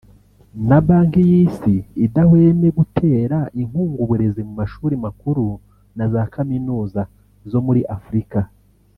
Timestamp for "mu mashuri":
4.47-4.95